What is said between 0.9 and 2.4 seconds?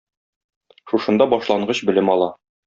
Шушында башлангыч белем ала.